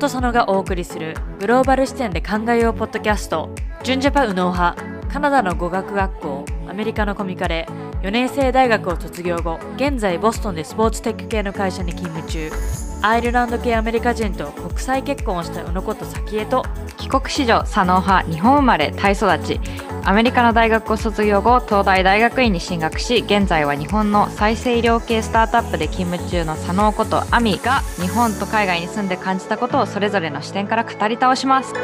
[0.00, 3.50] と佐野がお送りするグローバル視点で考えようポッドキャスト
[3.84, 7.66] 純ジャパ右脳派カナダの語学学校アメリカのコミカレ
[8.02, 12.89] 4年生大学を卒業後現在ボストンでスポーツテック系の会社に勤務中。
[13.02, 16.66] アイルランド系アメリカ人と国際結婚をした宇野こと早紀江と
[16.98, 19.58] 帰国子女左脳派日本生まれタイ育ち。
[20.04, 31.74] アメリカの大学を卒業後東大大学院に進学し現在は日本の再生医療系スタートアップで勤務中の左脳ことアミが日本と海外に住んで感じたことをそれぞれの視点から語り倒します。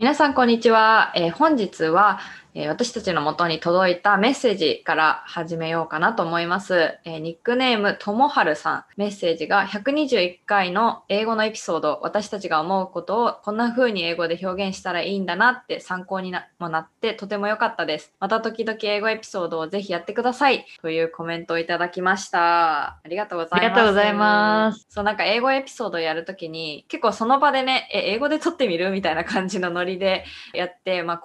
[0.00, 2.20] 皆さんこんにちは、えー本日は、
[2.54, 6.98] えー私たちの元に届いたメッセージから始めようかなと思います。
[7.04, 8.84] えーニックネームともはるさん。
[8.96, 18.12] メッセージが121回の英語のエピソード、私たちが思うことをこんな風に英語で表現したらいいんだなって参考になもなってとても良かったです。
[18.20, 20.66] また時々英語エピソードをぜひやってください。
[20.80, 22.84] というコメントをいただきました。
[22.84, 23.60] ありがとうございます。
[23.60, 24.86] ありがとうございます。
[24.88, 28.90] そう、なんか英語エピソードやるときに、結構その場でね、え、英語で撮ってみる？
[28.90, 31.18] みたいな感じのノリでやって、まあ、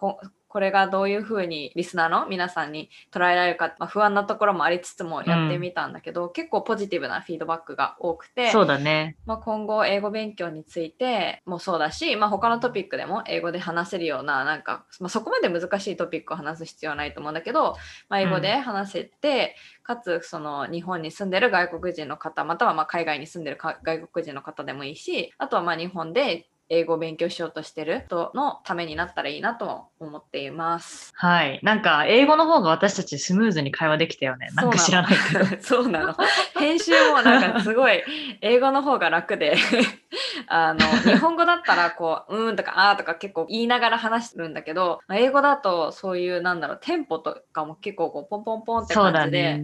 [0.53, 9.17] ここれがどういうふうにリスナーの皆さんに捉えられるか、まあ、不安なところもありつつもやってみたんだけど、結構ポジティブなフィードバックが多くて、そうだね。
[9.25, 17.75] まあ、今後英語勉強についてもそうだし、まあ、他のトピックでも英語で話せるようななんか、まあ、そこまで難しいトピックを話す必要はないと思うんだけど、
[18.07, 31.11] まあ、英語で話せて、かつその日本に住んでる外国人の方またはまあ海外に住んでるか外国人の方でもいいしあとはまあ日本で英語を勉強しようとしてる人のためになったらいいなと思っています。
[31.15, 36.15] はいなんか英語の方が私たちスムーズに会話できたよねなんか知らないけど そうなの。
[36.57, 38.03] 編集もなんかすごい
[38.41, 39.55] 英語の方が楽で
[40.47, 49.61] あの日本語だったらこう「うーん」とか「あー」とか結構言いながら話してるんだけどまあ英語だとそういうなんだろうテンポとかも結構こうポンポンポンって感じで。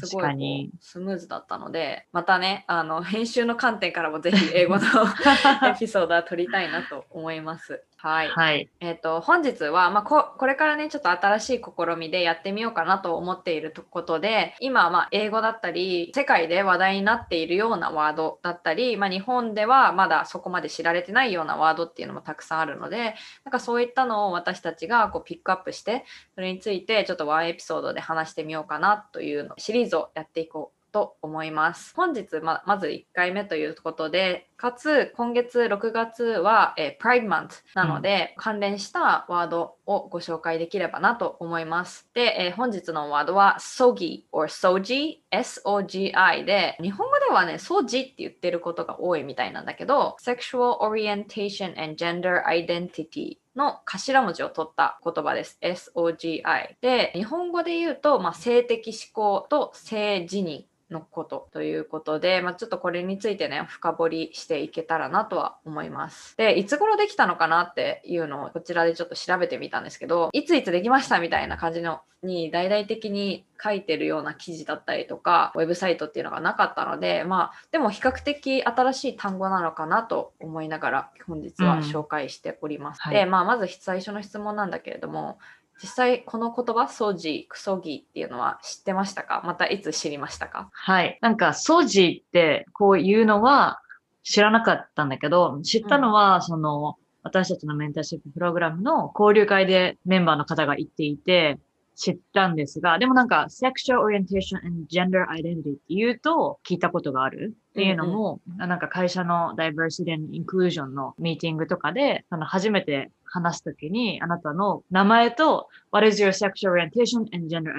[0.00, 4.82] ねすごいスムーズだったのでまたねあの 編集の観点からもぜひ英語の
[5.68, 7.82] エピソードは取りたいなと思います。
[8.04, 8.68] はい、はい。
[8.80, 31.92] えっ、と本日は、まあ、ここれからねちょっと新しい試みでやってみようかなと思っていることで今、まあ、英語だったり世界で話題になっているようなワードだったり、まあ、日本ではまだそこまで知られてないようなワードっていうのもたくさんあるのでなんかそういったのを私たちがこうピックアップしてそれについてちょっとワンエピソードで話してみようかなというのシリーズをやっていこうと思います。
[31.96, 42.08] 本日ままず1回目ということで、かつ今月6月は、えー、Pride Month なので、関連したワードをご紹介できればなと思います。
[42.14, 45.18] で、えー本日のワードは Sogi or Soji?
[45.32, 55.58] S-O-G-I で、日本語ではね、ソジって言ってることが多いみたいなんだけど、Sexual Orientation and Gender Identity の頭文字を取った言葉です。
[55.62, 56.76] SOGI。
[56.80, 66.36] で、日本語で言うと、まあ、性的思考と性自認のことということで、まあ、ちょっとこれについてね、深掘りしていけたらなとは思います。
[66.36, 83.00] で、いつ頃できたのかなっていうのをこちらでちょっと調べてみたんですけど、いついつできましたみたいな感じのに大々的に書いてるような記事だったりとか、ウェブサイトっていうのがなかったので、まあ、でも比較的新しい単語なのかなと思いながら本日は紹介しております。
[83.06, 83.24] うんはい。
[83.24, 85.38] で、まあ、まず最初の質問なんだけれども、
[85.82, 89.42] 実際この言葉、ソジ、クソギっていうのは知ってましたか？
[89.44, 90.68] またいつ知りましたか？
[90.72, 91.18] はい。
[91.20, 93.80] なんか、ソジってこういうのは
[94.22, 101.58] 知らなかったんだけど、知ったのは、その、私たちのメンターシッププログラムの交流会でメンバーの方が言っていて、
[101.96, 117.48] 知ったんですが、でもなんか、sexual orientation and gender identity って言うと聞いたことがあるっていうのも、なんか会社の diversity and inclusion のミーティングとかで、あの初めて話すときに、あなたの名前と What is your sexual orientation and
[117.48, 117.72] gender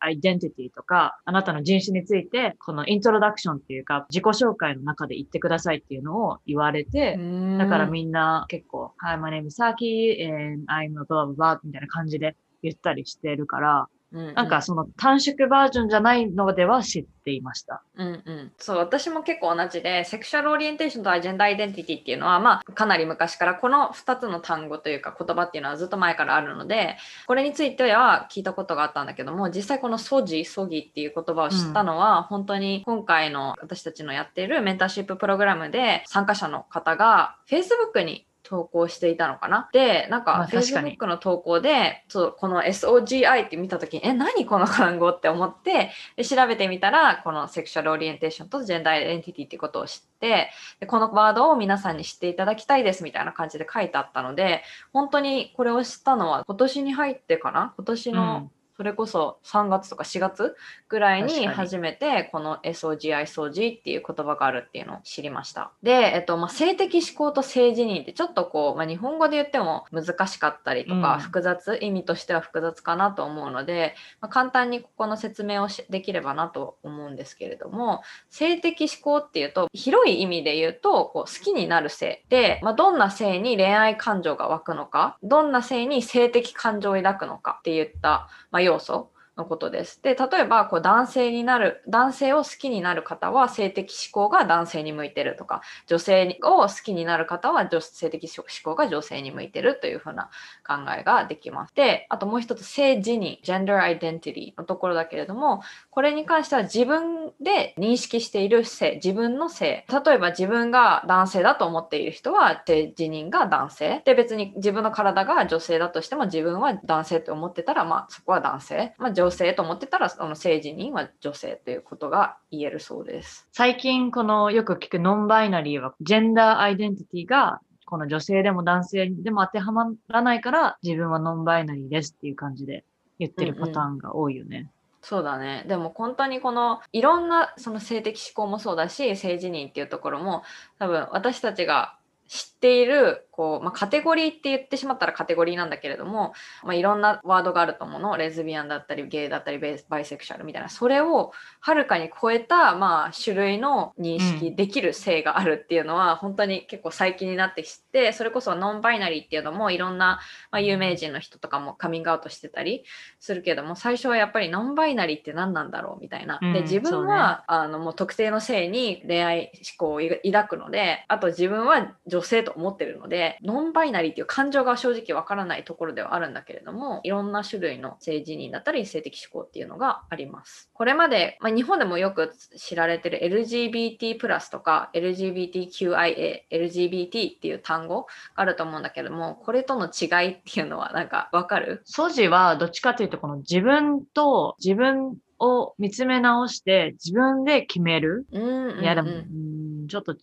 [0.00, 7.16] identity とか、あなたの人種について、このイントロダクションっていうか、自己紹介の中で言ってくださいっていうのを言われて、
[7.58, 14.34] だからみんな結構、Hi, my name is Saki and I'm a blah blah blah みたいな感じで言ったりしてるから、うんうん。
[14.34, 17.82] なんかその短縮バージョンじゃないのでは知っていました。
[17.96, 26.96] うんうん、そう私も結構同じでセクシュアルオリエンテーションとジェンダーアイデンティティっていうのは、まあ、かなり昔からこの2つの単語というか言葉っていうのはずっと前からあるので
[27.26, 39.68] これについては聞いたことがあったんだけども実際このソジソギっていう言葉を知ったのは、本当に今回の私たちのやっているメンターシッププログラムで参加者の方が Facebook に投稿していたのかな？
[39.72, 50.50] でなんあか Facebook の投稿でそうこの SOGI って見た時にえ何この単語って思ってで調べてみたらこのセクシュアルオリエンテーションとジェンダーアイデンティティってことを知って
[50.80, 57.74] でこのワードを皆さんに知っていただきたいですみたいな感じで書いてあったので本当にこれを知ったのは今年に入ってかな？
[57.76, 60.56] 今年のそれこそ3月とか4月
[60.88, 65.72] ぐらいに初めてこの SOGI 掃除っていう言葉があるっていうのを知りました。
[65.82, 90.02] で、えっとまあ、性的思考と性自認ってちょっとこう、まあ、日本語で言っても難しかったりとか、うん複雑意味としては複雑かなと思うので、まあ、簡単にここの説明をしできればなと思うんですけれども性的思考っていうと広い意味で言うとこう好きになる性で、まあ、どんな性に恋愛感情が湧くのかどんな性に性的感情を抱くのかっていった、まあ、要素のことです。
[90.02, 100.30] で例えばこう男性になる男性を好きになる方は性的思考が男性に向いてるとか女性を好きになる方は女性的思考が女性に向いてるというふうな
[100.66, 101.74] 考えができます。
[101.74, 123.48] であともう一つ性自認 gender identity のところだけれどもこれに関しては自分で認識している性自分の性例えば自分が男性だと思っている人は性自認が男性で別に自分の体が女性だとしても自分は男性と思ってたらまあそこは男性、まあ、女性と思ってたらその性自認は女性ということが言えるそうです。
[123.50, 132.84] 最近このよく聞くノンバイナリーは、ジェンダーアイデンティティが、この女性でも男性でも当てはまらないから、自分はノンバイナリーですっていう感じで
[133.18, 134.70] 言ってるパターンが多いよね。
[135.02, 135.64] そうだね。
[135.66, 140.44] でも本当にこのいろんなその性的思考もそうだし、性自認っていうところも
[140.78, 141.96] 多分私たちが
[142.28, 146.32] 知っているこう、まあ、カテゴリーって言ってしまったらカテゴリーなんだけれども、
[146.64, 148.16] まあ、いろんなワードがあると思うの。
[148.16, 150.68] レズビアンだったりゲイだったりバイセクシャルみたいな。
[150.68, 162.84] それをはるかに超えた、まあ、種類の認識できる性があるっていうのは、本当に結構最近になって知ってそれこそノンバイナリーっていうのもいろんな、まあ、有名人の人とかもカミングアウトしてたり
[163.20, 166.00] するけども最初はやっぱりノンバイナリーって何なんだろう？
[166.00, 166.38] みたいな。
[166.40, 167.12] うんで自分そうね。
[167.12, 180.70] は、あのもう特定の性に恋愛思考を抱くのであと自分は女性と思ってるのでノンバイナリーっていう感情が正直わからないところではあるんだけれどもいろんな種類の性自認だったり性的思考っていうのがあります。
[180.72, 188.06] これまで、まあ、日本でもよく知られてる LGBT プラスとか LGBTQIA、LGBT っていう単語が
[188.36, 191.82] あると思うんだけどもこれとの違いっていうのはなんかわかる？
[191.84, 198.26] ソジはどっちかというと、この自分と自分を見つめ直して自分で決める。
[198.32, 200.16] うんうんうんいや、でも、うんちょっと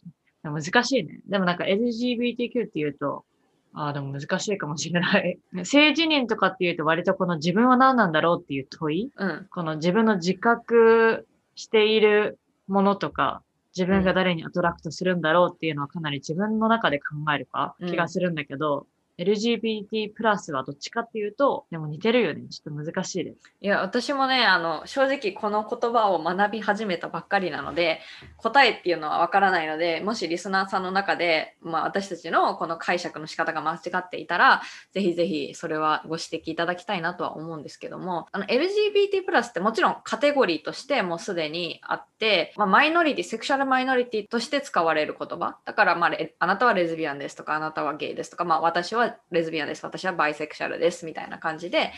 [0.51, 1.19] 難しいね。
[1.27, 3.25] でもなんか LGBTQ っていうと、
[3.73, 5.39] ああ、でも難しいかもしれない。
[5.63, 9.11] 性自認とかっていうと割とこの自分は何なんだろうっていう問い？
[9.15, 9.47] うん。
[9.49, 12.37] この自分の自覚している
[12.67, 13.41] ものとか、
[13.75, 17.75] 自分が誰にアトラクトするんだろうっていうのはかなり自分の中で考えるか？
[17.79, 17.89] うん。
[17.89, 18.85] 気がするんだけど、
[19.17, 22.41] LGBT プラスはどっちかっていうと、でも似てるよね。
[22.49, 23.53] ちょっと難しいです。
[23.61, 28.01] いや私もねあの正直この言葉を学び始めたばっかりなので
[28.37, 34.61] 答えっていうのはわからないのでもしリスナーさんの中で、まあ、私たちのこの解釈の仕方が間違っていたら
[34.91, 49.85] ぜひぜひそれはご指摘いただきたいなとは思うんですけどもあの LGBT プラスってもちろんカテゴリーとしてもうすでにあって、まあ、マイノリティセクシャルマイノリティとして使われる言葉だから、まあ、あなたはレズビアンですとかあなたはゲイですとか、まあ、私はレズビアンです。
[49.85, 51.05] 私はバイセクシャルです。
[51.05, 51.91] みたいな感じで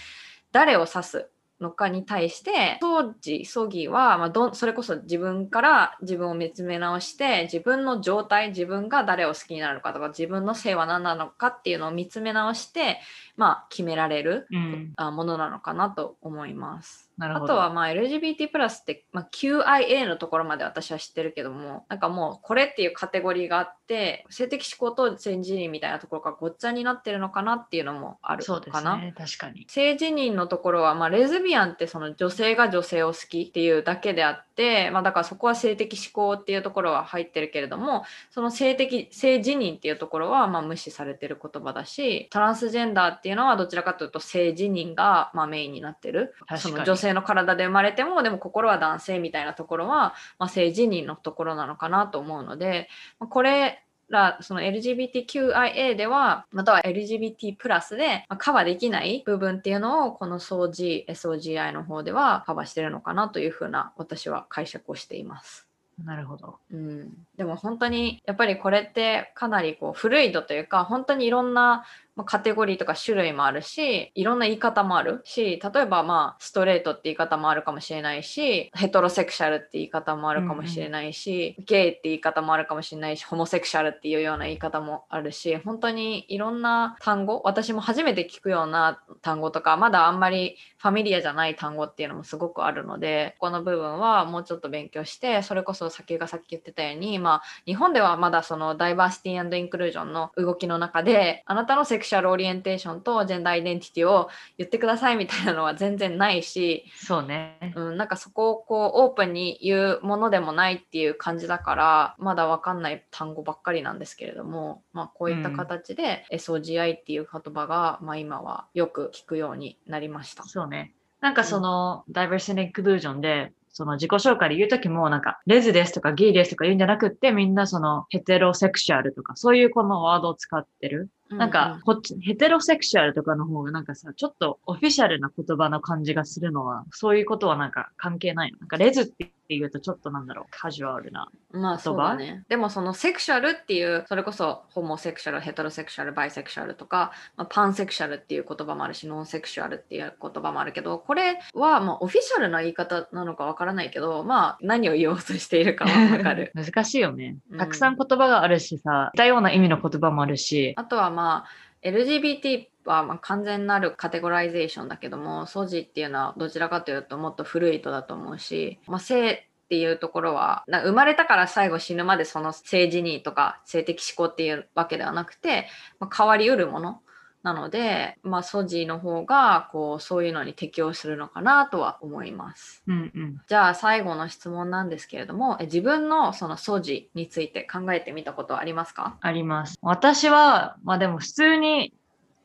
[0.52, 1.30] 誰を指す
[1.62, 13.00] のかに対して当時葬儀は、まあ、どんそれこそ自分から自分を見つめ直して自分の状態自分が誰を好きになるのかとか自分の性は何なのかっていうのを見つめ直して、
[13.38, 14.94] まあ、決められるうん。
[14.98, 17.12] あものなのかなと思います。
[17.20, 28.98] あとはまあ LGBT プラスって、まあ、QIA のところまで私は知ってるけどもなんかもうこれっていうカテゴリーがあって性的思考と性自認みたいなところがごっちゃになってるのかなっていうのもあるそうでかな。
[28.98, 29.14] すね。
[29.18, 29.66] 確かに。
[29.70, 46.34] 性自認のところは、まあ、レズビアンってその女性が女性を好きっていうだけであって、まあ、だからそこは性的思考っていうところは入ってるけれどもその性的性自認っていうところはまあ無視されてる言葉だしトランスジェンダーっていうのはどちらかというと性自認がまあメインになってる。
[46.58, 65.68] その女性の体で生まれてもでも心は男性みたいなところは、まあ、性自認のところなのかなと思うのでまあこれらその LGBTQIA ではまたは LGBT プラスで、まあカバーできない部分っていうのをこの掃除 SOGI の方ではカバーしてるのかなというふうな私は解釈をしています。
[66.04, 66.58] なるほど。
[66.72, 71.86] うん、でも本当にやっぱりこれってかなりこう古い度というか本当にいろんな
[72.16, 107.74] まあカテゴリーとか種類もあるしいろんな言い方もあるし例えばまあストレートって言い方もあるかもしれないし heterosexual って言い方もあるかもしれないし、ゲイって言い方もあるかもしれないし homosexual っていうような言い方もあるし本当にいろんな単語私も初めて聞くような単語とかまだあんまり familiar じゃない単語っていうのもすごくあるのでこの部分はもうちょっと勉強してそれこそ先がさっき言ってたようにまあ日本ではまだその diversity inclusion の動きの中であなたの sexual orientation と gender identity を言ってくださいみたいなのは全然ないし、そうね。
[107.76, 120.44] うん、なんかそこをこうオープンに言うものでもないっていう感じだからまだ分かんない単語ばっかりなんですけれども、まあ、こういった形で SOGI っていう言葉が、まあ、今はよく聞くようになりました。
[120.44, 120.94] そうね。
[121.22, 131.10] なんかその、ダイバーシティ・インクルージョンで、その自己紹介で言うときも、なんか、レズですとかゲイですとか言うんじゃなくって、みんなそのヘテロセクシュアルとか、そういうこのワードを使ってる。
[131.30, 138.60] なんか、こっち、ヘテロセクシュアルとかの方がなんかさ、ちょっとオフィシャルな言葉の感じがするのは、そういうことはなんか関係ないの？
[138.60, 142.44] なんか、レズって言うとちょっとなんだろう、カジュアルなまあそうだね。
[142.50, 156.52] でもそのセクシュアルっていう、それこそホモセクシュアル、ヘテロセクシュアル、バイセクシュアルとか、まあ、パンセクシュアルっていう言葉もあるし、ノンセクシュアルっていう言葉もあるけど、これはまあオフィシャルな言い方なのかわからないけど、まあ何を言おうとしているかはわかる。
[156.56, 157.38] 難しいよね。
[157.58, 160.74] たくさん言葉があるしさ、似たような意味の言葉もあるし。
[160.76, 175.68] あとはまあ、LGBT はま完全なる categorization だけども、 SOGI っていうのはどちらかというともっと古いとだと思うし、まあ、性っていうところは、な生まれたから最後死ぬまでその性自認とか性的指向っていうわけではなくて、
[176.00, 177.02] まあ、変わりうるもの
[177.42, 182.82] なので、まあ、ソジの方がこうそういうのに適応するのかなとは思います。
[182.88, 189.18] うんうん、じゃあ最後の質問なんですけれども、自分のそのソジについて考えてみたことはありますか？
[189.22, 189.78] あります。
[189.84, 191.94] 私は、まあでも普通に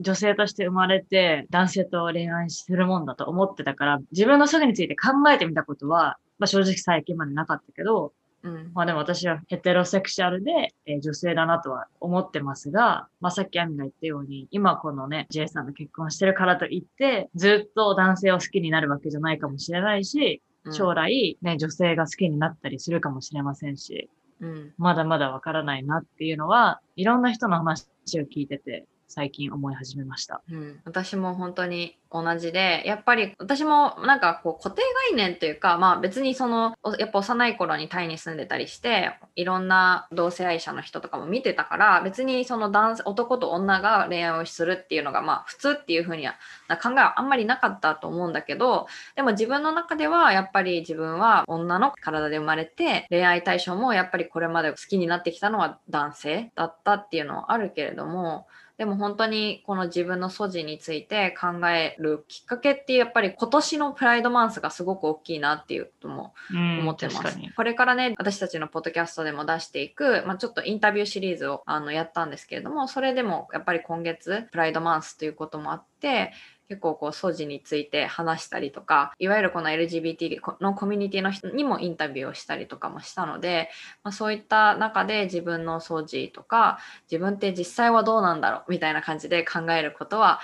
[0.01, 20.43] 女性として生まれて男性と恋愛するもんだと思ってたから、自分のソジについて考えてみたことは、まあ、正直最近までなかったけど、うん、まあでも私はヘテロセクシャルで、えー、女性だなとは思ってますが、まあさっきアミが言ったように、今このね、J さんと結婚してるからといって、ずっと男性を好きになるわけじゃないかもしれないし、
[20.73, 24.09] 将来ね、女性が好きになったりするかもしれませんし、
[24.41, 27.87] うん、まだまだわからないなっていうのは、いろんな人の話
[28.21, 30.41] を聞いてて、最近思い始めました。
[30.51, 46.35] うん、私も本当に同じで、やっぱり私もなんかこう固定概念というか、まあ別にその、やっぱ幼い頃にタイに住んでたりして、いろんな同性愛者の人とかも見てたから、別にその男男と女が恋愛をするっていうのがまあ普通っていうふうには
[46.83, 48.87] 考えはあんまりなかったと思うんだけど、
[49.17, 58.47] でも自分の中ではやっぱり自分は女の体で生まれて、恋愛対象もやっぱりこれまで好きになってきたのは男性だったっていうのはあるけれども、
[58.81, 67.39] でも本当にこの自分の素地について考えるきっかけってやっぱり今年のプライドマンスがすごく大きいなっていうことも思ってます。
[67.55, 76.33] これからね、私たちのポッドキャストでも出していく、まあ、ちょっとインタビューシリーズをあのやったんですけれども、それでもやっぱり今月プライドマンスということもあって、
[76.71, 83.71] 結構こう掃除について話したりとかいわゆるこの LGBT のコミュニティの人にもインタビューをしたりとかもしたので、
[84.05, 86.79] まあ、そういった中で自分の掃除とか
[87.11, 90.39] 自分って実際はどうなんだろうみたいな感じで考えることは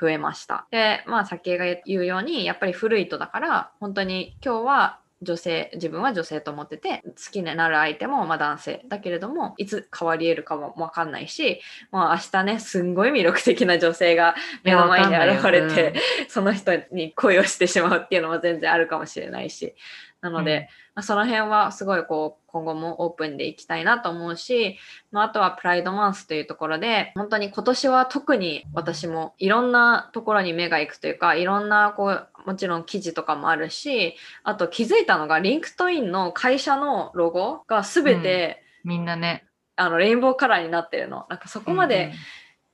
[0.00, 0.66] 増えました。
[0.72, 11.60] で、まあ、先が言うように、やっぱり古いとだから、本当に今日は女性自分は女性と思ってて好きになる相手もま男性だけれどもいつ変わり得るかも分かんないし、
[11.90, 15.94] まあ、明日ねすんごい魅力的な女性が目の前に現れて、
[16.28, 19.74] その人に恋をしてしまうっていうのも全然あるかもしれないし。
[20.20, 24.78] なので、うん、まあ、その辺はすごいこう今後もオープンでいきたいなと思うし、
[25.12, 39.44] まあ、あとは Pride Month というところで本当に今年は特に私もいろんなところに目が行くというかいろんなこうもちろん記事とかもあるしあと気づいたのが LinkedIn の会社のロゴが全て、うん、みんなね。
[39.80, 41.26] あのレインボーカラーになってるの。
[41.30, 42.12] なんかそこまで、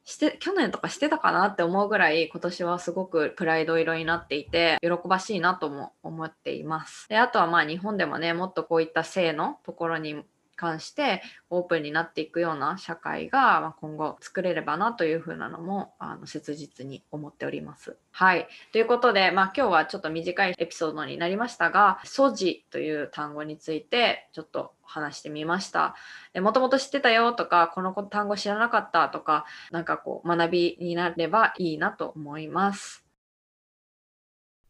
[0.05, 7.09] して、去年とかしてたかなって思うぐらい今年はすごくプライド色になっていて喜ばしいなとも思っています。
[7.09, 10.23] で、あとはまあ日本でもね、もっとこういった性のところに
[10.55, 17.97] 関してオープンになっていくような社会が今後作れればなというふうなのもあの切実に思っております。
[18.13, 18.49] はい。
[18.73, 25.97] ということで、まあ、今日はちょっと短いエピソードになりましたが、素地という単語についてちょっと話してみました。
[26.41, 33.04] もともと知ってたよとか、この単語知らなかったとか、なんかこう学びになればいいなと思います。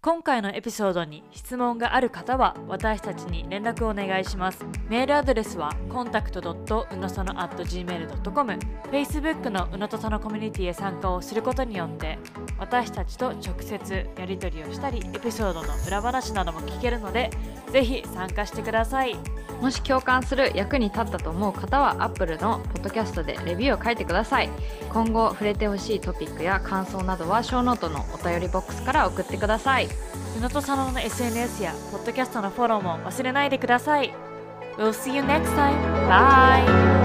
[0.04, 4.62] 今回のエピソードに質問がある方は私たちに連絡をお願いします。
[4.90, 8.58] メールアドレスは contact.unosono.gmail.com
[8.92, 12.18] Facebook のうのとそのコミュニティへ参加をすることによって
[12.58, 17.30] 私たちと直接やり取りをしたりエピソードの裏話なども聞けるので
[17.72, 19.16] ぜひ参加してください。
[19.64, 24.50] もし共感する役に立ったと思う方は Apple のポッドキャストでレビューを書いてください
[24.90, 29.88] 今後触れてほしいトピックや感想などはショーノートのお便りボックスから送ってください
[30.36, 34.12] 宇野と佐野の SNS やポッドキャストのフォローも忘れないでください
[34.76, 35.80] We'll see you next time.
[36.10, 37.03] Bye!